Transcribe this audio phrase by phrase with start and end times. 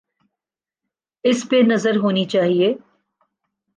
[1.23, 2.73] اس پہ نظر ہونی چاہیے۔